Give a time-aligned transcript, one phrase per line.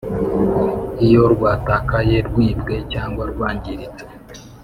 [1.05, 4.03] Iyo rw`Atakaye, rwibwe cyangwa rwangiritse,